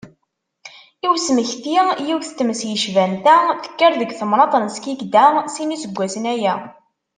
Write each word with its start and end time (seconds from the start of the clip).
I 1.05 1.07
usmekti, 1.15 1.75
yiwet 2.07 2.31
n 2.33 2.37
tmes 2.39 2.61
yecban 2.69 3.13
ta, 3.25 3.35
tekker 3.63 3.93
deg 3.99 4.11
temdint 4.19 4.57
n 4.63 4.73
Skikda 4.77 5.25
sin 5.53 5.67
n 5.71 5.73
yiseggasen 5.75 6.25
aya. 6.33 6.55